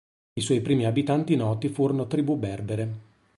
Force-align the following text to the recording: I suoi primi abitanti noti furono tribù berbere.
I 0.33 0.41
suoi 0.41 0.61
primi 0.61 0.87
abitanti 0.87 1.35
noti 1.35 1.69
furono 1.69 2.07
tribù 2.07 2.35
berbere. 2.35 2.91